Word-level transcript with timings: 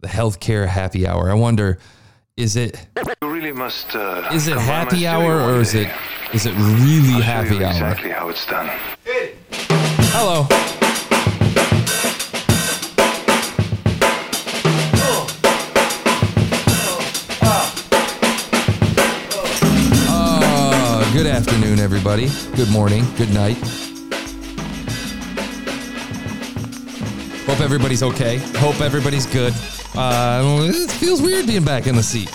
the 0.00 0.08
healthcare 0.08 0.66
happy 0.66 1.06
hour. 1.06 1.30
I 1.30 1.34
wonder, 1.34 1.78
is 2.36 2.56
it 2.56 2.86
You 2.96 3.28
really 3.28 3.52
must. 3.52 3.94
Uh, 3.94 4.28
is 4.32 4.46
it 4.46 4.54
come 4.54 4.66
by 4.66 4.66
my 4.66 4.74
happy 4.74 5.06
hour 5.06 5.40
or 5.40 5.60
is 5.60 5.74
it 5.74 5.88
is 6.32 6.46
it 6.46 6.54
really 6.54 7.22
happy 7.22 7.64
hour? 7.64 7.70
Exactly 7.70 8.10
how 8.10 8.28
it's 8.28 8.46
done. 8.46 8.68
Hello. 10.12 10.46
Uh, 20.08 21.12
good 21.12 21.26
afternoon, 21.26 21.78
everybody. 21.78 22.28
Good 22.54 22.70
morning. 22.70 23.04
Good 23.16 23.32
night. 23.32 23.56
Hope 27.46 27.60
everybody's 27.60 28.02
okay. 28.02 28.38
Hope 28.58 28.80
everybody's 28.80 29.24
good. 29.26 29.54
Uh, 29.98 30.68
it 30.68 30.90
feels 30.90 31.22
weird 31.22 31.46
being 31.46 31.64
back 31.64 31.86
in 31.86 31.96
the 31.96 32.02
seat. 32.02 32.28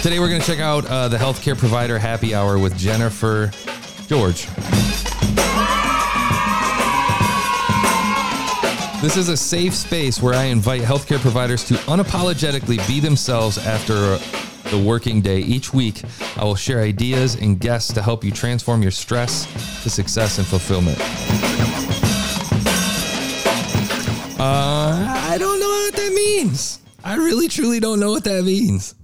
Today 0.00 0.20
we're 0.20 0.28
going 0.28 0.40
to 0.40 0.46
check 0.46 0.60
out 0.60 0.86
uh, 0.86 1.08
the 1.08 1.16
healthcare 1.16 1.58
provider 1.58 1.98
happy 1.98 2.36
hour 2.36 2.56
with 2.56 2.78
Jennifer 2.78 3.50
George. 4.06 4.46
This 9.02 9.16
is 9.16 9.28
a 9.28 9.36
safe 9.36 9.74
space 9.74 10.22
where 10.22 10.34
I 10.34 10.44
invite 10.44 10.82
healthcare 10.82 11.18
providers 11.18 11.64
to 11.64 11.74
unapologetically 11.74 12.86
be 12.86 13.00
themselves 13.00 13.58
after 13.58 14.18
the 14.70 14.78
working 14.86 15.20
day. 15.20 15.40
Each 15.40 15.74
week, 15.74 16.02
I 16.36 16.44
will 16.44 16.54
share 16.54 16.80
ideas 16.80 17.34
and 17.34 17.58
guests 17.58 17.92
to 17.94 18.02
help 18.02 18.22
you 18.22 18.30
transform 18.30 18.82
your 18.82 18.92
stress 18.92 19.46
to 19.82 19.90
success 19.90 20.38
and 20.38 20.46
fulfillment. 20.46 21.83
Uh, 24.44 25.30
I 25.30 25.38
don't 25.38 25.58
know 25.58 25.68
what 25.68 25.94
that 25.94 26.12
means. 26.12 26.78
I 27.02 27.16
really, 27.16 27.48
truly 27.48 27.80
don't 27.80 27.98
know 27.98 28.10
what 28.10 28.24
that 28.24 28.44
means. 28.44 28.94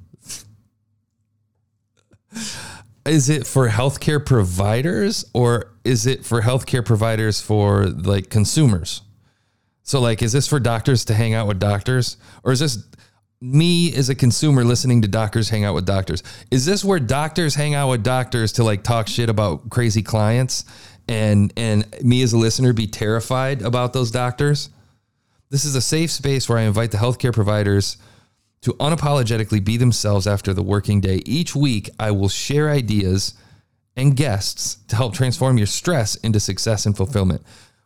Is 3.06 3.31
it 3.31 3.47
for 3.47 3.70
healthcare 3.70 4.25
providers 4.25 5.25
or 5.33 5.73
is 5.83 6.06
it 6.06 6.27
for 6.27 6.42
healthcare 6.42 6.84
providers 6.84 7.41
for 7.41 7.87
like 7.87 8.29
consumers? 8.29 9.01
So, 9.83 9.98
like, 9.98 10.20
is 10.20 10.33
this 10.33 10.47
for 10.47 10.61
doctors 10.61 11.06
to 11.06 11.14
hang 11.14 11.33
out 11.33 11.48
with 11.48 11.59
doctors, 11.59 12.19
or 12.45 12.53
is 12.53 12.61
this 12.61 12.84
me 13.41 13.95
as 13.95 14.11
a 14.11 14.14
consumer 14.14 14.62
listening 14.62 15.01
to 15.03 15.09
doctors 15.09 15.48
hang 15.48 15.64
out 15.64 15.75
with 15.75 15.86
doctors? 15.86 16.23
Is 16.51 16.67
this 16.67 16.84
where 16.84 17.01
doctors 17.01 17.55
hang 17.55 17.75
out 17.75 17.89
with 17.89 18.03
doctors 18.03 18.53
to 18.53 18.62
like 18.62 18.83
talk 18.83 19.09
shit 19.09 19.31
about 19.31 19.70
crazy 19.70 20.03
clients, 20.03 20.67
and 21.09 21.51
and 21.57 21.86
me 22.03 22.20
as 22.20 22.34
a 22.34 22.39
listener 22.39 22.75
be 22.75 22.86
terrified 22.86 23.62
about 23.62 23.95
those 23.95 24.11
doctors? 24.11 24.69
This 25.51 25.65
is 25.65 25.75
a 25.75 25.81
safe 25.81 26.12
space 26.12 26.48
where 26.48 26.59
I 26.59 26.62
invite 26.62 26.93
the 26.93 26.98
healthcare 26.98 27.33
providers 27.33 27.97
to 28.62 28.73
unapologetically 28.75 29.65
be 29.65 29.77
themselves 29.77 30.27
after 30.29 30.55
the 30.55 30.62
working 30.62 31.01
day. 31.01 31.23
Each 31.27 31.57
week, 31.57 31.91
I 31.98 32.12
will 32.12 32.29
share 32.29 32.70
ideas 32.70 33.34
and 33.97 34.17
guests 34.17 34.77
to 34.89 34.97
help 34.97 35.12
transform 35.12 35.59
your 35.59 35.67
stress 35.67 36.15
into 36.17 36.39
success 36.39 36.87
and 36.87 36.97
fulfillment. 36.97 37.42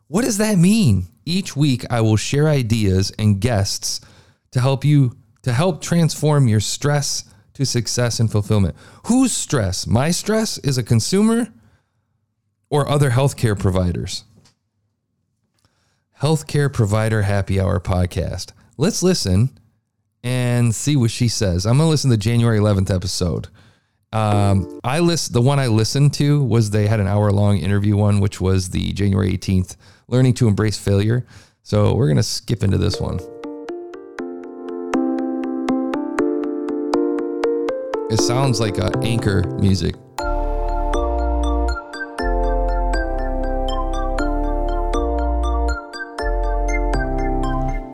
What 0.08 0.24
does 0.24 0.36
that 0.38 0.58
mean? 0.58 1.06
Each 1.24 1.56
week 1.56 1.86
I 1.90 2.02
will 2.02 2.16
share 2.16 2.48
ideas 2.48 3.10
and 3.18 3.40
guests 3.40 4.00
to 4.50 4.60
help 4.60 4.84
you 4.84 5.16
to 5.42 5.52
help 5.52 5.80
transform 5.80 6.48
your 6.48 6.60
stress 6.60 7.24
to 7.54 7.64
success 7.64 8.20
and 8.20 8.30
fulfillment. 8.30 8.76
Whose 9.06 9.32
stress? 9.32 9.86
My 9.86 10.10
stress 10.10 10.58
is 10.58 10.76
a 10.76 10.82
consumer 10.82 11.48
or 12.68 12.88
other 12.88 13.10
healthcare 13.10 13.58
providers? 13.58 14.24
Healthcare 16.20 16.72
Provider 16.72 17.22
Happy 17.22 17.60
Hour 17.60 17.80
podcast. 17.80 18.52
Let's 18.76 19.02
listen 19.02 19.58
and 20.22 20.74
see 20.74 20.96
what 20.96 21.10
she 21.10 21.28
says. 21.28 21.66
I'm 21.66 21.76
going 21.76 21.86
to 21.86 21.90
listen 21.90 22.10
to 22.10 22.16
the 22.16 22.22
January 22.22 22.58
11th 22.58 22.94
episode. 22.94 23.48
Um, 24.12 24.78
I 24.84 25.00
list 25.00 25.32
the 25.32 25.42
one 25.42 25.58
I 25.58 25.66
listened 25.66 26.14
to 26.14 26.42
was 26.44 26.70
they 26.70 26.86
had 26.86 27.00
an 27.00 27.08
hour 27.08 27.32
long 27.32 27.58
interview 27.58 27.96
one, 27.96 28.20
which 28.20 28.40
was 28.40 28.70
the 28.70 28.92
January 28.92 29.36
18th, 29.36 29.76
learning 30.06 30.34
to 30.34 30.46
embrace 30.46 30.78
failure. 30.78 31.26
So 31.64 31.94
we're 31.94 32.08
gonna 32.08 32.22
skip 32.22 32.62
into 32.62 32.78
this 32.78 33.00
one. 33.00 33.18
It 38.08 38.20
sounds 38.20 38.60
like 38.60 38.78
anchor 39.04 39.42
music. 39.58 39.96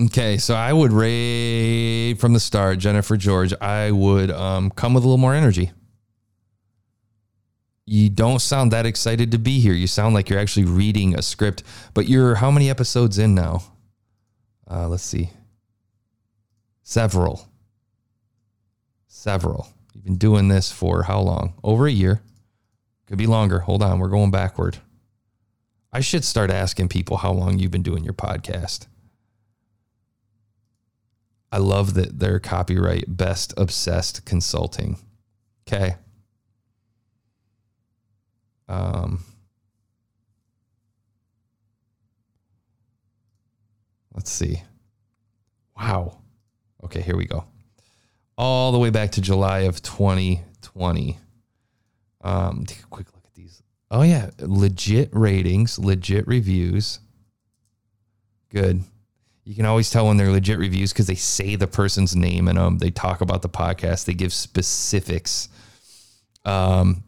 Okay, 0.00 0.38
so 0.38 0.54
I 0.54 0.72
would 0.72 0.92
rate 0.92 2.14
from 2.14 2.32
the 2.32 2.38
start, 2.38 2.78
Jennifer 2.78 3.16
George. 3.16 3.52
I 3.60 3.90
would 3.90 4.30
um, 4.30 4.70
come 4.70 4.94
with 4.94 5.02
a 5.02 5.06
little 5.06 5.18
more 5.18 5.34
energy. 5.34 5.72
You 7.84 8.08
don't 8.08 8.38
sound 8.38 8.70
that 8.70 8.86
excited 8.86 9.32
to 9.32 9.38
be 9.38 9.58
here. 9.58 9.72
You 9.72 9.88
sound 9.88 10.14
like 10.14 10.28
you're 10.28 10.38
actually 10.38 10.66
reading 10.66 11.16
a 11.16 11.22
script, 11.22 11.64
but 11.94 12.06
you're 12.08 12.36
how 12.36 12.50
many 12.52 12.70
episodes 12.70 13.18
in 13.18 13.34
now? 13.34 13.64
Uh, 14.70 14.86
let's 14.88 15.02
see. 15.02 15.30
Several. 16.84 17.48
Several. 19.08 19.68
You've 19.94 20.04
been 20.04 20.16
doing 20.18 20.46
this 20.46 20.70
for 20.70 21.02
how 21.02 21.20
long? 21.20 21.54
Over 21.64 21.88
a 21.88 21.92
year. 21.92 22.22
Could 23.06 23.18
be 23.18 23.26
longer. 23.26 23.60
Hold 23.60 23.82
on. 23.82 23.98
We're 23.98 24.08
going 24.08 24.30
backward. 24.30 24.78
I 25.92 26.00
should 26.00 26.24
start 26.24 26.50
asking 26.50 26.88
people 26.88 27.16
how 27.16 27.32
long 27.32 27.58
you've 27.58 27.72
been 27.72 27.82
doing 27.82 28.04
your 28.04 28.14
podcast. 28.14 28.86
I 31.50 31.58
love 31.58 31.94
that 31.94 32.18
their 32.18 32.38
copyright 32.38 33.04
best 33.16 33.54
obsessed 33.56 34.24
consulting. 34.24 34.98
Okay. 35.66 35.96
Um 38.68 39.24
Let's 44.14 44.30
see. 44.30 44.62
Wow. 45.78 46.18
Okay, 46.84 47.00
here 47.00 47.16
we 47.16 47.24
go. 47.24 47.44
All 48.36 48.72
the 48.72 48.78
way 48.78 48.90
back 48.90 49.12
to 49.12 49.20
July 49.20 49.60
of 49.60 49.80
2020. 49.82 51.18
Um 52.20 52.64
take 52.66 52.80
a 52.80 52.86
quick 52.86 53.06
look 53.14 53.24
at 53.24 53.34
these. 53.34 53.62
Oh 53.90 54.02
yeah, 54.02 54.30
legit 54.40 55.08
ratings, 55.12 55.78
legit 55.78 56.26
reviews. 56.26 57.00
Good 58.50 58.82
you 59.48 59.54
can 59.54 59.64
always 59.64 59.88
tell 59.88 60.06
when 60.06 60.18
they're 60.18 60.30
legit 60.30 60.58
reviews 60.58 60.92
because 60.92 61.06
they 61.06 61.14
say 61.14 61.56
the 61.56 61.66
person's 61.66 62.14
name 62.14 62.48
in 62.48 62.56
them. 62.56 62.76
They 62.76 62.90
talk 62.90 63.22
about 63.22 63.40
the 63.40 63.48
podcast. 63.48 64.04
They 64.04 64.12
give 64.12 64.34
specifics. 64.34 65.48
Um. 66.44 67.02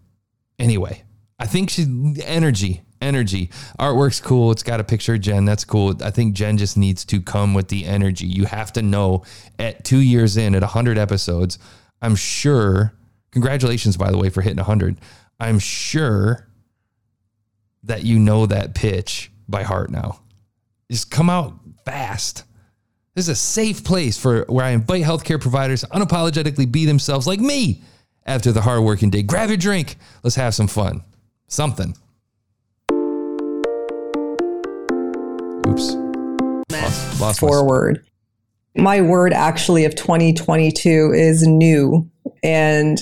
Anyway, 0.58 1.04
I 1.38 1.46
think 1.46 1.68
she 1.68 1.82
energy, 2.24 2.80
energy. 3.02 3.50
Artwork's 3.78 4.20
cool. 4.20 4.52
It's 4.52 4.62
got 4.62 4.80
a 4.80 4.84
picture 4.84 5.14
of 5.14 5.20
Jen. 5.20 5.44
That's 5.44 5.66
cool. 5.66 5.94
I 6.02 6.10
think 6.10 6.32
Jen 6.32 6.56
just 6.56 6.78
needs 6.78 7.04
to 7.06 7.20
come 7.20 7.52
with 7.52 7.68
the 7.68 7.84
energy. 7.84 8.26
You 8.26 8.46
have 8.46 8.72
to 8.72 8.80
know 8.80 9.24
at 9.58 9.84
two 9.84 10.00
years 10.00 10.38
in, 10.38 10.54
at 10.54 10.62
hundred 10.62 10.96
episodes. 10.96 11.58
I'm 12.00 12.16
sure. 12.16 12.94
Congratulations, 13.32 13.98
by 13.98 14.10
the 14.10 14.16
way, 14.16 14.30
for 14.30 14.40
hitting 14.40 14.64
hundred. 14.64 14.96
I'm 15.38 15.58
sure 15.58 16.48
that 17.82 18.02
you 18.02 18.18
know 18.18 18.46
that 18.46 18.74
pitch 18.74 19.30
by 19.46 19.62
heart 19.62 19.90
now. 19.90 20.20
Just 20.90 21.10
come 21.10 21.28
out 21.28 21.54
fast. 21.90 22.44
This 23.16 23.24
is 23.24 23.30
a 23.30 23.34
safe 23.34 23.82
place 23.82 24.16
for 24.16 24.44
where 24.44 24.64
I 24.64 24.70
invite 24.70 25.02
healthcare 25.02 25.40
providers 25.40 25.80
to 25.80 25.88
unapologetically 25.88 26.70
be 26.70 26.86
themselves 26.86 27.26
like 27.26 27.40
me 27.40 27.82
after 28.24 28.52
the 28.52 28.60
hard 28.60 28.84
working 28.84 29.10
day. 29.10 29.22
Grab 29.22 29.48
your 29.48 29.56
drink. 29.56 29.96
Let's 30.22 30.36
have 30.36 30.54
some 30.54 30.68
fun. 30.68 31.02
Something. 31.48 31.96
Oops. 35.66 35.96
Lost, 36.70 37.20
lost 37.20 37.42
my- 37.42 37.48
forward. 37.48 38.06
My 38.76 39.00
word 39.00 39.32
actually 39.32 39.84
of 39.84 39.96
2022 39.96 41.12
is 41.12 41.44
new. 41.44 42.08
And 42.44 43.00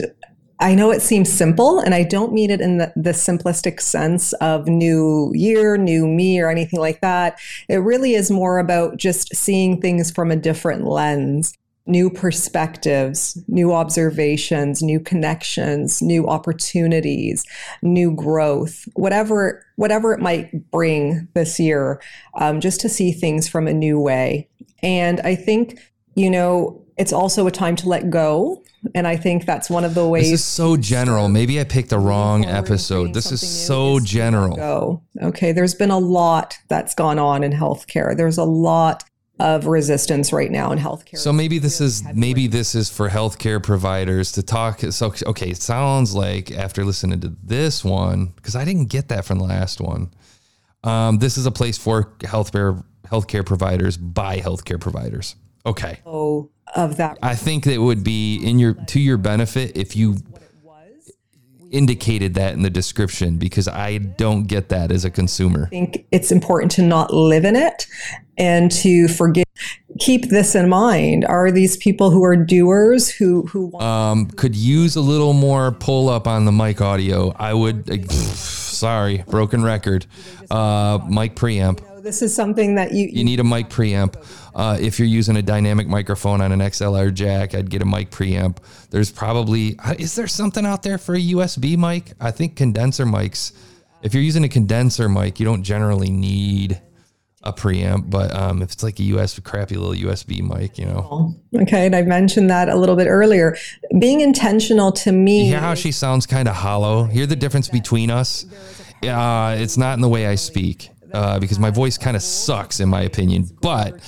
I 0.60 0.74
know 0.74 0.90
it 0.90 1.02
seems 1.02 1.32
simple, 1.32 1.78
and 1.78 1.94
I 1.94 2.02
don't 2.02 2.32
mean 2.32 2.50
it 2.50 2.60
in 2.60 2.78
the, 2.78 2.92
the, 2.96 3.10
simplistic 3.10 3.80
sense 3.80 4.32
of 4.34 4.66
new 4.66 5.30
year, 5.34 5.76
new 5.76 6.06
me, 6.06 6.40
or 6.40 6.50
anything 6.50 6.80
like 6.80 7.00
that. 7.00 7.38
It 7.68 7.76
really 7.76 8.14
is 8.14 8.30
more 8.30 8.58
about 8.58 8.96
just 8.96 9.34
seeing 9.36 9.80
things 9.80 10.10
from 10.10 10.32
a 10.32 10.36
different 10.36 10.84
lens, 10.84 11.56
new 11.86 12.10
perspectives, 12.10 13.40
new 13.46 13.72
observations, 13.72 14.82
new 14.82 14.98
connections, 14.98 16.02
new 16.02 16.26
opportunities, 16.26 17.44
new 17.80 18.12
growth, 18.14 18.88
whatever 18.94 19.64
whatever 19.76 20.12
it 20.12 20.20
might 20.20 20.70
bring 20.72 21.28
this 21.34 21.60
year, 21.60 22.00
um, 22.34 22.60
just 22.60 22.80
to 22.80 22.88
see 22.88 23.12
things 23.12 23.48
from 23.48 23.68
a 23.68 23.72
new 23.72 23.98
way. 24.00 24.48
And 24.82 25.20
I 25.20 25.36
think 25.36 25.78
you 26.16 26.30
know 26.30 26.84
it's 26.96 27.12
also 27.12 27.46
a 27.46 27.52
time 27.52 27.76
to 27.76 27.88
let 27.88 28.10
go 28.10 28.62
and 28.94 29.06
I 29.06 29.16
think 29.16 29.44
that's 29.44 29.68
one 29.68 29.84
of 29.84 29.94
the 29.94 30.06
ways. 30.06 30.30
This 30.30 30.40
is 30.40 30.44
so 30.44 30.76
general. 30.76 31.28
Maybe 31.28 31.60
I 31.60 31.64
picked 31.64 31.90
the 31.90 31.98
wrong 31.98 32.44
episode. 32.44 33.14
This 33.14 33.32
is 33.32 33.46
so 33.66 34.00
general. 34.00 34.56
Go. 34.56 35.02
Okay. 35.22 35.52
There's 35.52 35.74
been 35.74 35.90
a 35.90 35.98
lot 35.98 36.58
that's 36.68 36.94
gone 36.94 37.18
on 37.18 37.42
in 37.42 37.52
healthcare. 37.52 38.16
There's 38.16 38.38
a 38.38 38.44
lot 38.44 39.04
of 39.40 39.66
resistance 39.66 40.32
right 40.32 40.50
now 40.50 40.72
in 40.72 40.78
healthcare. 40.78 41.18
So 41.18 41.32
maybe 41.32 41.58
this 41.58 41.80
is 41.80 42.02
maybe 42.14 42.46
this 42.46 42.74
is 42.74 42.90
for 42.90 43.08
healthcare 43.08 43.62
providers 43.62 44.32
to 44.32 44.42
talk. 44.42 44.80
So 44.80 45.12
okay, 45.26 45.50
it 45.50 45.58
sounds 45.58 46.14
like 46.14 46.50
after 46.50 46.84
listening 46.84 47.20
to 47.20 47.36
this 47.42 47.84
one, 47.84 48.26
because 48.36 48.56
I 48.56 48.64
didn't 48.64 48.86
get 48.86 49.08
that 49.08 49.24
from 49.24 49.38
the 49.38 49.44
last 49.44 49.80
one. 49.80 50.10
Um, 50.84 51.18
this 51.18 51.38
is 51.38 51.46
a 51.46 51.50
place 51.50 51.78
for 51.78 52.14
healthcare 52.20 52.82
healthcare 53.06 53.44
providers 53.44 53.96
by 53.96 54.38
healthcare 54.40 54.80
providers. 54.80 55.36
Okay. 55.68 56.00
Oh, 56.06 56.50
of 56.74 56.96
that. 56.96 57.18
I 57.22 57.34
think 57.34 57.64
that 57.64 57.80
would 57.80 58.02
be 58.02 58.36
in 58.36 58.58
your 58.58 58.74
to 58.74 59.00
your 59.00 59.18
benefit 59.18 59.76
if 59.76 59.96
you 59.96 60.16
indicated 61.70 62.34
that 62.34 62.54
in 62.54 62.62
the 62.62 62.70
description 62.70 63.36
because 63.36 63.68
I 63.68 63.98
don't 63.98 64.44
get 64.44 64.70
that 64.70 64.90
as 64.90 65.04
a 65.04 65.10
consumer. 65.10 65.64
I 65.66 65.68
think 65.68 66.06
it's 66.10 66.32
important 66.32 66.72
to 66.72 66.82
not 66.82 67.12
live 67.12 67.44
in 67.44 67.56
it 67.56 67.86
and 68.38 68.70
to 68.72 69.08
forget 69.08 69.46
keep 69.98 70.28
this 70.30 70.54
in 70.54 70.68
mind 70.68 71.24
are 71.24 71.50
these 71.50 71.76
people 71.76 72.10
who 72.10 72.24
are 72.24 72.36
doers 72.36 73.10
who 73.10 73.42
who 73.46 73.78
um, 73.80 74.26
could 74.30 74.54
use 74.54 74.94
a 74.96 75.00
little 75.00 75.32
more 75.32 75.72
pull 75.72 76.08
up 76.08 76.28
on 76.28 76.44
the 76.44 76.52
mic 76.52 76.80
audio 76.80 77.34
i 77.36 77.52
would 77.52 77.90
uh, 77.90 78.06
sorry 78.08 79.24
broken 79.28 79.64
record 79.64 80.06
uh, 80.52 81.00
mic 81.08 81.34
preamp 81.34 81.80
this 82.08 82.22
is 82.22 82.34
something 82.34 82.76
that 82.76 82.92
you 82.92 83.06
you 83.12 83.22
need 83.22 83.38
a 83.38 83.44
mic 83.44 83.68
preamp. 83.68 84.14
Uh, 84.54 84.78
if 84.80 84.98
you're 84.98 85.06
using 85.06 85.36
a 85.36 85.42
dynamic 85.42 85.86
microphone 85.86 86.40
on 86.40 86.52
an 86.52 86.60
XLR 86.60 87.12
jack, 87.12 87.54
I'd 87.54 87.68
get 87.68 87.82
a 87.82 87.84
mic 87.84 88.10
preamp. 88.10 88.56
There's 88.88 89.12
probably 89.12 89.78
uh, 89.78 89.94
is 89.98 90.14
there 90.16 90.26
something 90.26 90.64
out 90.64 90.82
there 90.82 90.96
for 90.96 91.14
a 91.14 91.20
USB 91.20 91.76
mic? 91.76 92.14
I 92.18 92.30
think 92.30 92.56
condenser 92.56 93.04
mics. 93.04 93.52
If 94.02 94.14
you're 94.14 94.22
using 94.22 94.42
a 94.44 94.48
condenser 94.48 95.08
mic, 95.08 95.38
you 95.38 95.44
don't 95.44 95.62
generally 95.62 96.10
need 96.10 96.80
a 97.42 97.52
preamp, 97.52 98.08
but 98.08 98.34
um, 98.34 98.62
if 98.62 98.72
it's 98.72 98.82
like 98.82 98.98
a 98.98 99.02
USB, 99.02 99.44
crappy 99.44 99.76
little 99.76 100.10
USB 100.10 100.40
mic, 100.40 100.78
you 100.78 100.86
know. 100.86 101.34
Okay, 101.54 101.86
and 101.86 101.94
I 101.94 102.02
mentioned 102.02 102.48
that 102.50 102.68
a 102.68 102.76
little 102.76 102.96
bit 102.96 103.06
earlier. 103.06 103.56
Being 103.98 104.22
intentional 104.22 104.92
to 104.92 105.12
me. 105.12 105.44
You 105.44 105.52
hear 105.52 105.60
how 105.60 105.74
she 105.74 105.92
sounds 105.92 106.26
kind 106.26 106.48
of 106.48 106.54
hollow? 106.54 107.04
Hear 107.04 107.26
the 107.26 107.36
difference 107.36 107.68
between 107.68 108.10
us? 108.10 108.46
Uh, 109.02 109.56
it's 109.58 109.76
not 109.76 109.94
in 109.94 110.00
the 110.00 110.08
way 110.08 110.26
I 110.26 110.36
speak 110.36 110.90
uh, 111.12 111.38
because 111.38 111.58
my 111.58 111.70
voice 111.70 111.98
kind 111.98 112.16
of 112.16 112.22
sucks 112.22 112.80
in 112.80 112.88
my 112.88 113.02
opinion. 113.02 113.48
But 113.60 114.00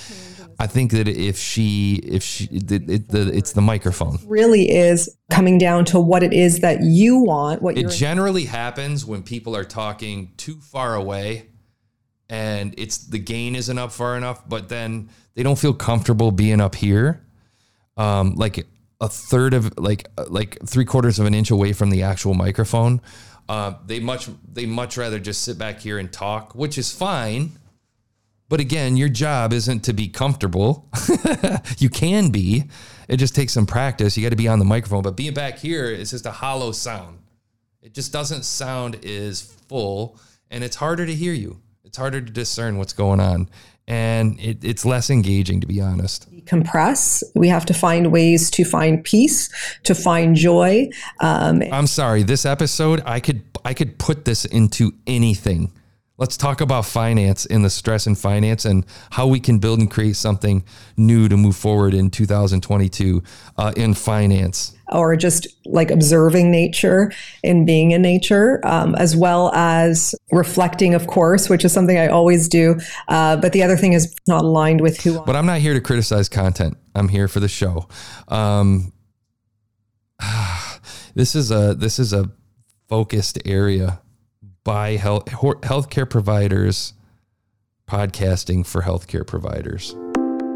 I 0.61 0.67
think 0.67 0.93
that 0.93 1.08
if 1.08 1.38
she, 1.38 1.94
if 1.94 2.23
she, 2.23 2.44
it, 2.52 2.70
it, 2.70 3.08
the, 3.08 3.31
it's 3.32 3.52
the 3.52 3.62
microphone. 3.62 4.19
Really 4.26 4.70
is 4.70 5.17
coming 5.31 5.56
down 5.56 5.87
to 5.87 5.99
what 5.99 6.23
it 6.23 6.35
is 6.35 6.61
that 6.61 6.82
you 6.82 7.20
want. 7.20 7.62
What 7.62 7.79
it 7.79 7.88
generally 7.88 8.44
happens 8.44 9.06
when 9.06 9.23
people 9.23 9.56
are 9.56 9.64
talking 9.64 10.35
too 10.37 10.61
far 10.61 10.94
away, 10.94 11.49
and 12.29 12.75
it's 12.76 12.99
the 12.99 13.19
gain 13.19 13.56
isn't 13.56 13.79
up 13.79 13.91
far 13.91 14.19
enough, 14.19 14.47
but 14.47 14.69
then 14.69 15.08
they 15.35 15.43
don't 15.43 15.58
feel 15.58 15.73
comfortable 15.73 16.31
being 16.31 16.61
up 16.61 16.75
here, 16.75 17.25
um, 17.97 18.35
like 18.35 18.67
a 19.00 19.08
third 19.08 19.55
of 19.55 19.79
like 19.79 20.08
like 20.29 20.58
three 20.67 20.85
quarters 20.85 21.19
of 21.19 21.25
an 21.25 21.32
inch 21.32 21.50
away 21.50 21.73
from 21.73 21.88
the 21.88 22.02
actual 22.02 22.35
microphone 22.35 23.00
uh, 23.50 23.75
they 23.85 23.99
much 23.99 24.29
they 24.52 24.64
much 24.64 24.97
rather 24.97 25.19
just 25.19 25.43
sit 25.43 25.58
back 25.58 25.81
here 25.81 25.99
and 25.99 26.12
talk, 26.12 26.55
which 26.55 26.79
is 26.79 26.93
fine. 26.93 27.50
But 28.49 28.61
again, 28.61 28.97
your 28.97 29.08
job 29.08 29.52
isn't 29.52 29.81
to 29.85 29.93
be 29.93 30.06
comfortable. 30.06 30.88
you 31.79 31.91
can 31.91 32.31
be. 32.31 32.64
It 33.08 33.17
just 33.17 33.35
takes 33.35 33.52
some 33.52 33.67
practice. 33.67 34.17
You 34.17 34.23
got 34.23 34.31
to 34.31 34.37
be 34.37 34.47
on 34.47 34.61
the 34.61 34.64
microphone. 34.64 35.02
But 35.02 35.17
being 35.17 35.35
back 35.35 35.58
here 35.58 35.87
is 35.87 36.12
just 36.12 36.26
a 36.26 36.31
hollow 36.31 36.70
sound. 36.70 37.19
It 37.82 37.93
just 37.93 38.12
doesn't 38.12 38.44
sound 38.44 39.05
as 39.05 39.43
full, 39.43 40.17
and 40.49 40.62
it's 40.62 40.76
harder 40.76 41.05
to 41.05 41.14
hear 41.14 41.32
you. 41.32 41.61
It's 41.82 41.99
harder 41.99 42.20
to 42.20 42.32
discern 42.32 42.79
what's 42.79 42.93
going 42.93 43.19
on 43.19 43.49
and 43.91 44.39
it, 44.41 44.65
it's 44.65 44.85
less 44.85 45.11
engaging 45.11 45.61
to 45.61 45.67
be 45.67 45.81
honest. 45.81 46.29
Compress 46.47 47.23
we 47.35 47.49
have 47.49 47.67
to 47.67 47.75
find 47.75 48.13
ways 48.13 48.51
to 48.51 48.65
find 48.65 49.05
peace 49.05 49.49
to 49.85 49.95
find 49.95 50.35
joy 50.35 50.89
um, 51.21 51.63
i'm 51.71 51.87
sorry 51.87 52.23
this 52.23 52.45
episode 52.45 53.03
i 53.05 53.21
could 53.21 53.43
i 53.65 53.75
could 53.75 53.99
put 53.99 54.25
this 54.25 54.45
into 54.47 54.93
anything 55.07 55.73
let's 56.21 56.37
talk 56.37 56.61
about 56.61 56.85
finance 56.85 57.47
in 57.47 57.63
the 57.63 57.71
stress 57.71 58.07
and 58.07 58.17
finance 58.17 58.67
and 58.67 58.85
how 59.11 59.27
we 59.27 59.41
can 59.41 59.59
build 59.59 59.81
and 59.81 59.91
create 59.91 60.15
something 60.15 60.63
new 60.97 61.29
to 61.29 61.37
move 61.37 61.57
forward 61.57 61.95
in 61.95 62.11
2022 62.11 63.23
uh, 63.57 63.73
in 63.75 63.95
finance 63.95 64.77
or 64.93 65.17
just 65.17 65.47
like 65.65 65.91
observing 65.91 66.51
nature 66.51 67.13
and 67.43 67.65
being 67.65 67.93
in 67.93 68.03
nature, 68.03 68.61
um, 68.67 68.95
as 68.97 69.17
well 69.17 69.53
as 69.55 70.15
reflecting, 70.33 70.95
of 70.95 71.07
course, 71.07 71.49
which 71.49 71.65
is 71.65 71.73
something 71.73 71.97
I 71.97 72.09
always 72.09 72.49
do. 72.49 72.79
Uh, 73.09 73.37
but 73.37 73.53
the 73.53 73.63
other 73.63 73.77
thing 73.77 73.93
is 73.93 74.15
not 74.27 74.45
aligned 74.45 74.81
with 74.81 75.01
who. 75.01 75.21
But 75.25 75.37
I'm 75.37 75.47
not 75.47 75.61
here 75.61 75.75
to 75.75 75.81
criticize 75.81 76.29
content. 76.29 76.77
I'm 76.95 77.09
here 77.09 77.29
for 77.29 77.39
the 77.39 77.49
show. 77.49 77.89
Um, 78.27 78.93
this 81.15 81.35
is 81.37 81.53
a 81.53 81.75
this 81.75 82.01
is 82.01 82.13
a 82.13 82.29
focused 82.89 83.39
area 83.47 84.01
by 84.71 84.95
health 84.95 85.25
healthcare 85.25 86.09
providers, 86.09 86.93
podcasting 87.89 88.65
for 88.65 88.83
healthcare 88.83 89.27
providers, 89.27 89.97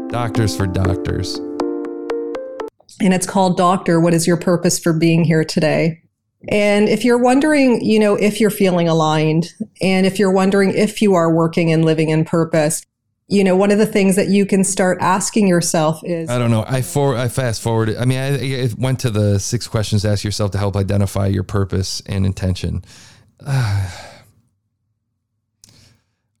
doctors 0.07 0.55
for 0.55 0.65
doctors 0.65 1.37
and 3.01 3.13
it's 3.13 3.27
called 3.27 3.57
Doctor, 3.57 3.99
What 3.99 4.13
is 4.13 4.25
Your 4.25 4.37
Purpose 4.37 4.79
for 4.79 4.93
Being 4.93 5.25
Here 5.25 5.43
Today? 5.43 6.01
And 6.47 6.87
if 6.87 7.03
you're 7.03 7.17
wondering, 7.17 7.83
you 7.83 7.99
know, 7.99 8.15
if 8.15 8.39
you're 8.39 8.49
feeling 8.49 8.87
aligned 8.87 9.53
and 9.81 10.05
if 10.05 10.17
you're 10.17 10.31
wondering 10.31 10.73
if 10.73 11.01
you 11.01 11.13
are 11.15 11.33
working 11.33 11.73
and 11.73 11.83
living 11.83 12.07
in 12.07 12.23
purpose, 12.23 12.85
you 13.27 13.43
know, 13.43 13.57
one 13.57 13.69
of 13.69 13.79
the 13.79 13.85
things 13.85 14.15
that 14.15 14.29
you 14.29 14.45
can 14.45 14.63
start 14.63 14.97
asking 15.01 15.49
yourself 15.49 15.99
is 16.05 16.29
I 16.29 16.37
don't 16.37 16.51
know. 16.51 16.63
I 16.65 16.83
for 16.83 17.17
I 17.17 17.27
fast 17.27 17.61
forwarded. 17.61 17.97
I 17.97 18.05
mean, 18.05 18.19
I, 18.19 18.63
I 18.63 18.69
went 18.77 18.99
to 19.01 19.09
the 19.09 19.39
six 19.41 19.67
questions 19.67 20.03
to 20.03 20.09
ask 20.09 20.23
yourself 20.23 20.51
to 20.51 20.57
help 20.57 20.77
identify 20.77 21.27
your 21.27 21.43
purpose 21.43 22.01
and 22.05 22.25
intention. 22.25 22.85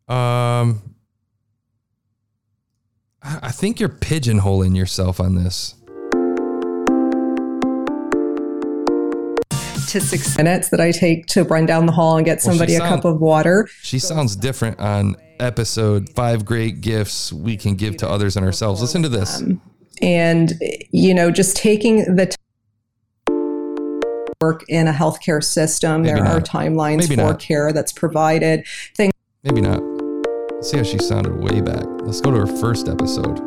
Um, 0.07 0.93
I 3.23 3.49
think 3.49 3.79
you're 3.79 3.89
pigeonholing 3.89 4.77
yourself 4.77 5.19
on 5.19 5.33
this. 5.33 5.73
to 9.87 10.01
six 10.01 10.37
minutes 10.37 10.69
that 10.69 10.81
I 10.81 10.91
take 10.91 11.25
to 11.27 11.43
run 11.43 11.65
down 11.65 11.85
the 11.85 11.91
hall 11.91 12.17
and 12.17 12.25
get 12.25 12.41
somebody 12.41 12.73
well, 12.73 12.81
sound, 12.81 12.93
a 12.93 12.95
cup 12.97 13.05
of 13.05 13.21
water. 13.21 13.69
She 13.81 13.99
sounds 13.99 14.35
different 14.35 14.79
on 14.79 15.15
episode 15.39 16.09
five 16.09 16.43
great 16.43 16.81
gifts 16.81 17.31
we 17.31 17.55
can 17.55 17.75
give 17.75 17.97
to 17.97 18.09
others 18.09 18.35
and 18.35 18.45
ourselves. 18.45 18.81
Listen 18.81 19.01
to 19.03 19.09
this. 19.09 19.41
Um, 19.41 19.61
and, 20.01 20.53
you 20.91 21.13
know, 21.13 21.31
just 21.31 21.55
taking 21.55 22.15
the 22.15 22.35
work 24.45 24.63
in 24.69 24.87
a 24.87 24.93
healthcare 24.93 25.43
system. 25.43 26.03
Maybe 26.03 26.13
there 26.13 26.23
not. 26.23 26.35
are 26.35 26.41
timelines 26.41 26.97
Maybe 26.99 27.15
for 27.15 27.21
not. 27.33 27.39
care 27.39 27.73
that's 27.73 27.91
provided. 27.91 28.65
Things 28.95 29.11
Maybe 29.43 29.61
not. 29.61 29.81
Let's 30.53 30.69
see 30.69 30.77
how 30.77 30.83
she 30.83 30.99
sounded 30.99 31.35
way 31.35 31.61
back. 31.61 31.83
Let's 32.01 32.21
go 32.21 32.31
to 32.31 32.37
her 32.37 32.47
first 32.47 32.87
episode 32.87 33.41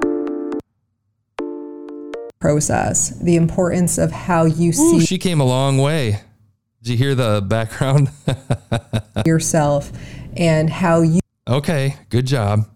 process, 2.41 3.19
the 3.21 3.35
importance 3.35 3.99
of 3.99 4.13
how 4.13 4.45
you 4.45 4.69
Ooh, 4.71 5.01
see. 5.01 5.07
She 5.07 5.19
came 5.19 5.41
a 5.41 5.45
long 5.45 5.79
way. 5.79 6.21
Did 6.83 6.93
you 6.93 6.97
hear 6.97 7.15
the 7.17 7.43
background? 7.45 8.11
yourself 9.27 9.91
and 10.37 10.71
how 10.71 11.03
you. 11.03 11.21
Okay, 11.49 11.97
good 12.11 12.27
job. 12.27 12.69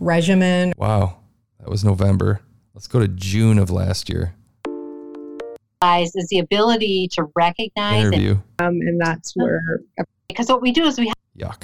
Regimen. 0.00 0.72
Wow, 0.76 1.18
that 1.58 1.68
was 1.68 1.84
November. 1.84 2.40
Let's 2.74 2.86
go 2.86 2.98
to 2.98 3.08
June 3.08 3.58
of 3.58 3.70
last 3.70 4.08
year. 4.08 4.34
Is 5.82 6.12
the 6.28 6.40
ability 6.40 7.08
to 7.12 7.24
recognize 7.34 8.04
interview, 8.04 8.36
and, 8.58 8.68
um, 8.68 8.74
and 8.86 9.00
that's 9.00 9.32
where 9.34 9.80
because 10.28 10.46
what 10.48 10.60
we 10.60 10.72
do 10.72 10.84
is 10.84 10.98
we 10.98 11.06
have 11.06 11.14
yuck. 11.38 11.62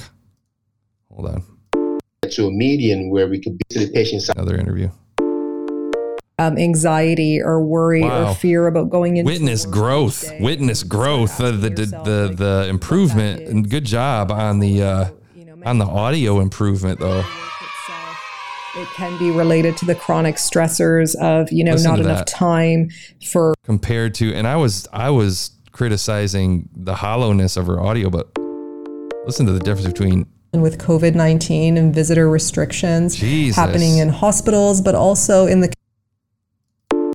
Hold 1.12 1.26
on. 1.28 1.98
To 2.30 2.46
a 2.46 2.50
median 2.50 3.10
where 3.10 3.28
we 3.28 3.38
could 3.38 3.58
be 3.58 3.64
to 3.78 3.80
the 3.86 3.92
patient's 3.92 4.30
Another 4.30 4.56
interview. 4.56 4.88
um, 6.38 6.56
anxiety 6.56 7.42
or 7.42 7.62
worry 7.62 8.00
Wow. 8.04 8.30
or 8.30 8.34
fear 8.34 8.66
about 8.68 8.88
going 8.88 9.18
into 9.18 9.30
witness 9.30 9.66
growth 9.66 10.22
day. 10.22 10.38
witness 10.40 10.82
growth 10.82 11.36
the 11.36 11.52
the 11.52 11.68
yourself, 11.82 12.04
the, 12.06 12.26
like, 12.28 12.36
the 12.38 12.66
improvement 12.70 13.42
and 13.46 13.68
good 13.68 13.84
job 13.84 14.32
on 14.32 14.60
the 14.60 14.82
uh 14.82 15.08
You 15.34 15.44
know, 15.44 15.56
on 15.66 15.76
the 15.76 15.84
audio 15.84 16.40
improvement 16.40 17.00
though 17.00 17.16
work 17.16 17.26
itself. 17.26 17.55
It 18.76 18.88
can 18.88 19.18
be 19.18 19.30
related 19.30 19.76
to 19.78 19.86
the 19.86 19.94
chronic 19.94 20.36
stressors 20.36 21.14
of, 21.16 21.50
you 21.50 21.64
know, 21.64 21.72
Listen 21.72 21.92
not 21.92 22.00
enough 22.00 22.18
that. 22.18 22.26
time 22.26 22.90
for 23.24 23.54
compared 23.64 24.14
to 24.14 24.32
and 24.34 24.46
i 24.46 24.54
was 24.54 24.86
i 24.92 25.10
was 25.10 25.50
criticizing 25.72 26.68
the 26.74 26.94
hollowness 26.94 27.56
of 27.56 27.66
her 27.66 27.80
audio 27.80 28.08
but 28.08 28.28
listen 29.24 29.44
to 29.46 29.52
the 29.52 29.60
difference 29.60 29.86
between 29.86 30.26
with 30.52 30.78
COVID 30.78 31.14
19 31.14 31.76
and 31.76 31.94
visitor 31.94 32.28
restrictions 32.28 33.16
Jesus. 33.16 33.56
happening 33.56 33.98
in 33.98 34.08
hospitals, 34.08 34.80
but 34.80 34.94
also 34.94 35.46
in 35.46 35.60
the 35.60 35.72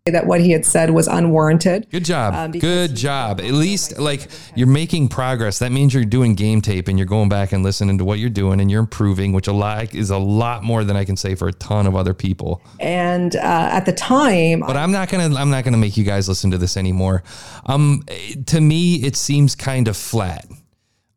that 0.07 0.25
what 0.25 0.41
he 0.41 0.49
had 0.49 0.65
said 0.65 0.89
was 0.89 1.07
unwarranted. 1.07 1.87
Good 1.91 2.05
job. 2.05 2.33
Um, 2.33 2.51
Good 2.53 2.95
job. 2.95 3.39
At 3.39 3.51
least 3.51 3.99
like 3.99 4.29
you're 4.55 4.65
making 4.65 5.09
progress. 5.09 5.59
That 5.59 5.71
means 5.71 5.93
you're 5.93 6.05
doing 6.05 6.33
game 6.33 6.59
tape 6.59 6.87
and 6.87 6.97
you're 6.97 7.05
going 7.05 7.29
back 7.29 7.51
and 7.51 7.61
listening 7.61 7.99
to 7.99 8.05
what 8.05 8.17
you're 8.17 8.31
doing 8.31 8.59
and 8.59 8.71
you're 8.71 8.79
improving, 8.79 9.31
which 9.31 9.47
a 9.47 9.53
lot 9.53 9.93
is 9.93 10.09
a 10.09 10.17
lot 10.17 10.63
more 10.63 10.83
than 10.83 10.97
I 10.97 11.05
can 11.05 11.15
say 11.15 11.35
for 11.35 11.49
a 11.49 11.53
ton 11.53 11.85
of 11.85 11.95
other 11.95 12.15
people. 12.15 12.63
And 12.79 13.35
uh, 13.35 13.69
at 13.71 13.85
the 13.85 13.93
time, 13.93 14.61
But 14.61 14.75
I'm 14.75 14.91
not 14.91 15.09
gonna 15.09 15.35
I'm 15.35 15.51
not 15.51 15.63
gonna 15.65 15.77
make 15.77 15.95
you 15.97 16.03
guys 16.03 16.27
listen 16.27 16.49
to 16.49 16.57
this 16.57 16.77
anymore. 16.77 17.21
Um, 17.67 18.03
to 18.47 18.59
me, 18.59 18.95
it 19.03 19.15
seems 19.15 19.53
kind 19.53 19.87
of 19.87 19.95
flat. 19.95 20.47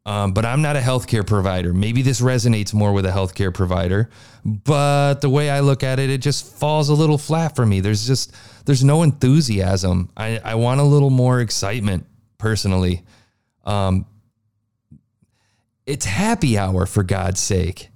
Um, 0.06 0.32
but 0.32 0.44
I'm 0.44 0.60
not 0.60 0.76
a 0.76 0.80
healthcare 0.80 1.26
provider. 1.26 1.72
Maybe 1.72 2.02
this 2.02 2.20
resonates 2.20 2.74
more 2.74 2.92
with 2.92 3.06
a 3.06 3.10
healthcare 3.10 3.52
provider, 3.54 4.10
but 4.44 5.22
the 5.22 5.30
way 5.30 5.48
I 5.48 5.60
look 5.60 5.82
at 5.82 5.98
it, 5.98 6.10
it 6.10 6.18
just 6.18 6.46
falls 6.58 6.90
a 6.90 6.94
little 6.94 7.16
flat 7.16 7.56
for 7.56 7.64
me. 7.64 7.80
There's 7.80 8.06
just 8.06 8.34
there's 8.66 8.84
no 8.84 9.02
enthusiasm. 9.02 10.10
I, 10.14 10.40
I 10.44 10.56
want 10.56 10.80
a 10.80 10.84
little 10.84 11.08
more 11.08 11.40
excitement 11.40 12.06
personally. 12.36 13.02
Um, 13.64 14.04
it's 15.86 16.04
happy 16.04 16.58
hour 16.58 16.84
for 16.84 17.02
God's 17.02 17.40
sake. 17.40 17.88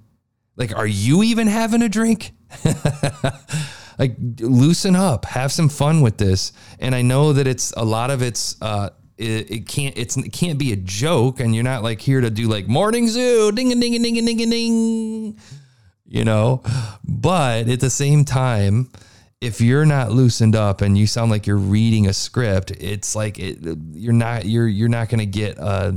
Like, 0.55 0.75
are 0.75 0.87
you 0.87 1.21
even 1.21 1.47
having 1.47 1.83
a 1.83 1.89
drink? 1.89 2.31
like 3.99 4.15
loosen 4.39 4.95
up 4.95 5.25
have 5.25 5.51
some 5.51 5.69
fun 5.69 6.01
with 6.01 6.17
this 6.17 6.51
and 6.79 6.95
i 6.95 7.01
know 7.03 7.33
that 7.33 7.45
it's 7.45 7.71
a 7.77 7.85
lot 7.85 8.09
of 8.09 8.23
it's 8.23 8.59
uh 8.61 8.89
it, 9.19 9.51
it 9.51 9.67
can't 9.67 9.97
it's 9.97 10.17
it 10.17 10.31
can't 10.31 10.57
be 10.57 10.71
a 10.71 10.75
joke 10.75 11.39
and 11.39 11.53
you're 11.53 11.63
not 11.63 11.83
like 11.83 11.99
here 12.01 12.21
to 12.21 12.29
do 12.29 12.47
like 12.47 12.67
morning 12.67 13.07
zoo 13.07 13.51
ding 13.51 13.71
a 13.71 13.75
ding 13.75 13.95
a 13.95 13.99
ding 13.99 14.17
a 14.17 14.21
ding 14.21 14.41
a 14.41 14.45
ding 14.45 15.39
you 16.11 16.25
know? 16.25 16.63
But 17.03 17.69
at 17.69 17.79
the 17.79 17.89
same 17.89 18.25
time 18.25 18.89
if 19.41 19.61
you're 19.61 19.85
not 19.85 20.11
loosened 20.11 20.55
up 20.55 20.81
and 20.81 20.97
you 20.97 21.07
sound 21.07 21.31
like 21.31 21.47
you're 21.47 21.57
reading 21.57 22.07
a 22.07 22.13
script 22.13 22.71
it's 22.71 23.15
like 23.15 23.37
it, 23.39 23.59
you're 23.93 24.13
not 24.13 24.45
you're 24.45 24.67
you're 24.67 24.89
not 24.89 25.09
going 25.09 25.19
to 25.19 25.25
get 25.25 25.59
uh, 25.59 25.91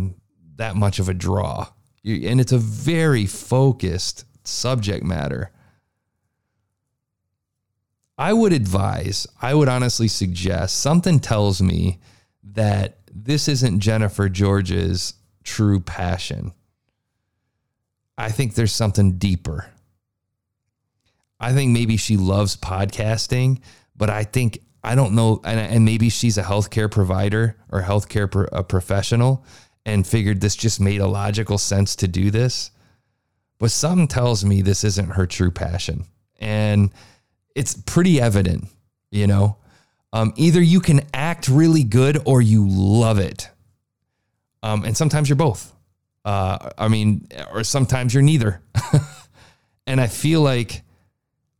that 0.56 0.76
much 0.76 0.98
of 0.98 1.08
a 1.08 1.14
draw. 1.14 1.66
You, 2.02 2.28
and 2.28 2.40
it's 2.40 2.52
a 2.52 2.58
very 2.58 3.26
focused 3.26 4.24
subject 4.44 5.04
matter. 5.04 5.50
I 8.18 8.32
would 8.32 8.52
advise, 8.52 9.26
I 9.40 9.54
would 9.54 9.68
honestly 9.68 10.08
suggest 10.08 10.80
something 10.80 11.18
tells 11.18 11.62
me 11.62 12.00
that 12.52 12.98
this 13.12 13.48
isn't 13.48 13.80
Jennifer 13.80 14.28
George's 14.28 15.14
true 15.44 15.80
passion. 15.80 16.52
I 18.16 18.30
think 18.30 18.54
there's 18.54 18.72
something 18.72 19.18
deeper. 19.18 19.70
I 21.40 21.52
think 21.52 21.72
maybe 21.72 21.96
she 21.96 22.16
loves 22.16 22.56
podcasting, 22.56 23.60
but 23.96 24.10
I 24.10 24.24
think, 24.24 24.60
I 24.84 24.94
don't 24.94 25.14
know, 25.14 25.40
and, 25.44 25.58
and 25.58 25.84
maybe 25.84 26.08
she's 26.08 26.38
a 26.38 26.42
healthcare 26.42 26.90
provider 26.90 27.56
or 27.70 27.82
healthcare 27.82 28.30
pro, 28.30 28.44
a 28.52 28.62
professional 28.62 29.44
and 29.84 30.06
figured 30.06 30.40
this 30.40 30.54
just 30.54 30.80
made 30.80 31.00
a 31.00 31.06
logical 31.06 31.58
sense 31.58 31.96
to 31.96 32.08
do 32.08 32.30
this. 32.30 32.70
But 33.58 33.70
something 33.70 34.08
tells 34.08 34.44
me 34.44 34.62
this 34.62 34.84
isn't 34.84 35.10
her 35.10 35.26
true 35.26 35.50
passion. 35.50 36.06
And 36.38 36.92
it's 37.54 37.74
pretty 37.74 38.20
evident, 38.20 38.68
you 39.10 39.26
know. 39.26 39.56
Um, 40.12 40.32
either 40.36 40.60
you 40.60 40.80
can 40.80 41.02
act 41.14 41.48
really 41.48 41.84
good 41.84 42.20
or 42.26 42.42
you 42.42 42.66
love 42.68 43.18
it, 43.18 43.48
um, 44.62 44.84
and 44.84 44.96
sometimes 44.96 45.28
you're 45.28 45.36
both. 45.36 45.72
Uh, 46.24 46.70
I 46.78 46.88
mean, 46.88 47.26
or 47.52 47.64
sometimes 47.64 48.14
you're 48.14 48.22
neither. 48.22 48.62
and 49.86 50.00
I 50.00 50.06
feel 50.06 50.40
like, 50.40 50.82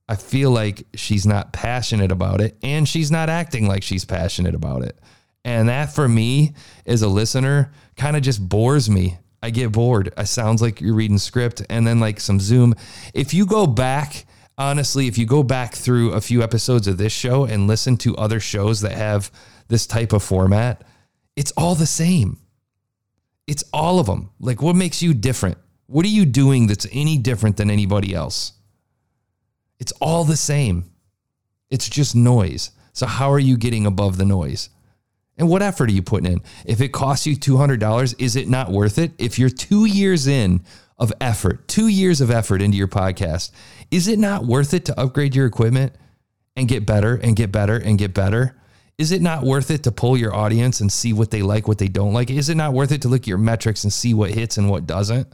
I 0.08 0.16
feel 0.16 0.50
like 0.50 0.86
she's 0.94 1.26
not 1.26 1.52
passionate 1.52 2.12
about 2.12 2.40
it, 2.40 2.56
and 2.62 2.88
she's 2.88 3.10
not 3.10 3.28
acting 3.28 3.66
like 3.66 3.82
she's 3.82 4.04
passionate 4.04 4.54
about 4.54 4.82
it. 4.82 4.98
And 5.44 5.68
that 5.68 5.92
for 5.92 6.08
me, 6.08 6.52
as 6.86 7.02
a 7.02 7.08
listener, 7.08 7.72
kind 7.96 8.16
of 8.16 8.22
just 8.22 8.46
bores 8.46 8.88
me. 8.88 9.18
I 9.42 9.50
get 9.50 9.72
bored. 9.72 10.12
It 10.16 10.26
sounds 10.26 10.62
like 10.62 10.80
you're 10.80 10.94
reading 10.94 11.18
script, 11.18 11.62
and 11.68 11.86
then 11.86 11.98
like 11.98 12.20
some 12.20 12.38
Zoom. 12.38 12.74
If 13.12 13.34
you 13.34 13.46
go 13.46 13.66
back 13.66 14.26
honestly, 14.58 15.06
if 15.06 15.18
you 15.18 15.26
go 15.26 15.42
back 15.42 15.74
through 15.74 16.12
a 16.12 16.20
few 16.20 16.42
episodes 16.42 16.86
of 16.86 16.98
this 16.98 17.12
show 17.12 17.44
and 17.44 17.66
listen 17.66 17.96
to 17.98 18.16
other 18.16 18.40
shows 18.40 18.80
that 18.82 18.92
have 18.92 19.30
this 19.68 19.86
type 19.86 20.12
of 20.12 20.22
format, 20.22 20.84
it's 21.36 21.52
all 21.52 21.74
the 21.74 21.86
same. 21.86 22.38
It's 23.46 23.64
all 23.72 23.98
of 23.98 24.06
them. 24.06 24.30
Like, 24.38 24.62
what 24.62 24.76
makes 24.76 25.02
you 25.02 25.14
different? 25.14 25.58
What 25.86 26.06
are 26.06 26.10
you 26.10 26.24
doing 26.24 26.66
that's 26.66 26.86
any 26.92 27.18
different 27.18 27.56
than 27.56 27.70
anybody 27.70 28.14
else? 28.14 28.52
It's 29.78 29.92
all 30.00 30.24
the 30.24 30.36
same. 30.36 30.90
It's 31.70 31.88
just 31.88 32.14
noise. 32.14 32.70
So, 32.92 33.06
how 33.06 33.32
are 33.32 33.38
you 33.38 33.56
getting 33.56 33.86
above 33.86 34.16
the 34.16 34.24
noise? 34.24 34.68
And 35.38 35.48
what 35.48 35.62
effort 35.62 35.88
are 35.88 35.92
you 35.92 36.02
putting 36.02 36.30
in? 36.30 36.42
If 36.66 36.80
it 36.80 36.92
costs 36.92 37.26
you 37.26 37.36
$200, 37.36 38.14
is 38.18 38.36
it 38.36 38.48
not 38.48 38.70
worth 38.70 38.98
it? 38.98 39.12
If 39.18 39.38
you're 39.38 39.48
two 39.48 39.86
years 39.86 40.26
in 40.26 40.62
of 41.02 41.12
effort, 41.20 41.66
two 41.66 41.88
years 41.88 42.20
of 42.20 42.30
effort 42.30 42.62
into 42.62 42.78
your 42.78 42.86
podcast, 42.86 43.50
is 43.90 44.06
it 44.06 44.20
not 44.20 44.46
worth 44.46 44.72
it 44.72 44.84
to 44.84 44.98
upgrade 44.98 45.34
your 45.34 45.46
equipment 45.46 45.92
and 46.54 46.68
get 46.68 46.86
better 46.86 47.16
and 47.16 47.34
get 47.34 47.50
better 47.50 47.76
and 47.76 47.98
get 47.98 48.14
better? 48.14 48.56
Is 48.98 49.10
it 49.10 49.20
not 49.20 49.42
worth 49.42 49.72
it 49.72 49.82
to 49.82 49.90
pull 49.90 50.16
your 50.16 50.32
audience 50.32 50.80
and 50.80 50.92
see 50.92 51.12
what 51.12 51.32
they 51.32 51.42
like, 51.42 51.66
what 51.66 51.78
they 51.78 51.88
don't 51.88 52.12
like? 52.12 52.30
Is 52.30 52.48
it 52.48 52.54
not 52.54 52.72
worth 52.72 52.92
it 52.92 53.02
to 53.02 53.08
look 53.08 53.22
at 53.22 53.26
your 53.26 53.36
metrics 53.36 53.82
and 53.82 53.92
see 53.92 54.14
what 54.14 54.30
hits 54.30 54.58
and 54.58 54.70
what 54.70 54.86
doesn't? 54.86 55.26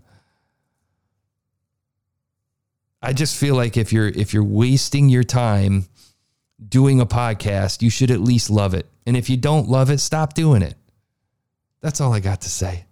I 3.02 3.12
just 3.12 3.36
feel 3.36 3.54
like 3.54 3.76
if 3.76 3.92
you're 3.92 4.08
if 4.08 4.32
you're 4.32 4.42
wasting 4.42 5.10
your 5.10 5.22
time 5.22 5.84
doing 6.66 6.98
a 6.98 7.06
podcast, 7.06 7.82
you 7.82 7.90
should 7.90 8.10
at 8.10 8.20
least 8.20 8.48
love 8.48 8.72
it. 8.72 8.86
And 9.06 9.18
if 9.18 9.28
you 9.28 9.36
don't 9.36 9.68
love 9.68 9.90
it, 9.90 9.98
stop 10.00 10.32
doing 10.32 10.62
it. 10.62 10.76
That's 11.82 12.00
all 12.00 12.14
I 12.14 12.20
got 12.20 12.40
to 12.40 12.48
say. 12.48 12.86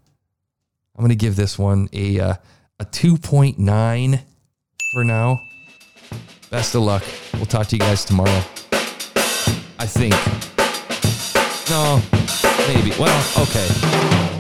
I'm 0.95 1.01
going 1.01 1.11
to 1.11 1.17
give 1.17 1.37
this 1.37 1.59
one 1.59 1.89
a 1.93 2.21
uh, 2.21 2.35
a 2.79 2.85
2.9 2.85 4.21
for 4.93 5.05
now. 5.05 5.41
Best 6.51 6.75
of 6.75 6.83
luck. 6.83 7.03
We'll 7.35 7.47
talk 7.47 7.67
to 7.69 7.77
you 7.77 7.81
guys 7.81 8.05
tomorrow. 8.05 8.43
I 9.79 9.87
think. 9.87 10.15
No, 11.71 12.01
maybe. 12.69 12.93
Well, 12.99 13.43
okay. 13.43 14.36